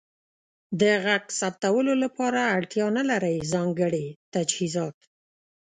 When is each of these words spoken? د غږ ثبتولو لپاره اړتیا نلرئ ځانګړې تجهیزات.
د 0.81 0.81
غږ 1.05 1.23
ثبتولو 1.39 1.93
لپاره 2.03 2.39
اړتیا 2.55 2.85
نلرئ 2.95 3.37
ځانګړې 3.53 4.05
تجهیزات. 4.33 4.97